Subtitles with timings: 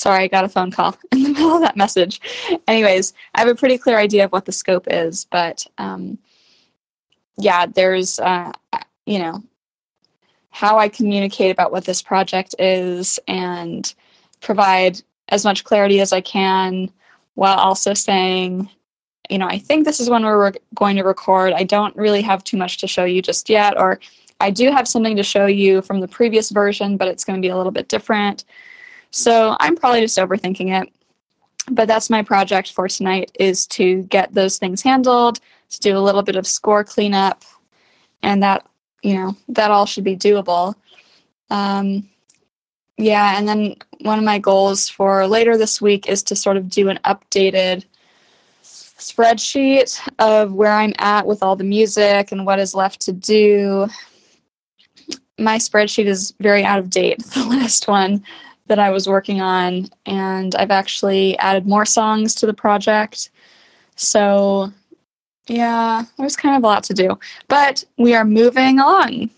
[0.00, 2.20] sorry, I got a phone call in the middle of that message.
[2.66, 6.18] Anyways, I have a pretty clear idea of what the scope is, but um,
[7.36, 8.52] yeah, there's, uh,
[9.06, 9.42] you know,
[10.50, 13.94] how I communicate about what this project is and
[14.40, 16.90] provide as much clarity as I can
[17.34, 18.68] while also saying,
[19.28, 21.52] you know, I think this is when we're re- going to record.
[21.52, 24.00] I don't really have too much to show you just yet, or
[24.40, 27.46] I do have something to show you from the previous version, but it's going to
[27.46, 28.44] be a little bit different.
[29.10, 30.92] So I'm probably just overthinking it.
[31.70, 36.00] But that's my project for tonight is to get those things handled, to do a
[36.00, 37.44] little bit of score cleanup,
[38.22, 38.66] and that
[39.02, 40.74] you know that all should be doable.
[41.48, 42.08] Um,
[42.96, 46.68] yeah, and then one of my goals for later this week is to sort of
[46.68, 47.84] do an updated
[48.62, 53.86] spreadsheet of where I'm at with all the music and what is left to do.
[55.38, 58.24] My spreadsheet is very out of date, the last one
[58.70, 63.30] that I was working on, and I've actually added more songs to the project.
[63.96, 64.72] So,
[65.48, 67.18] yeah, there's kind of a lot to do,
[67.48, 69.30] but we are moving along.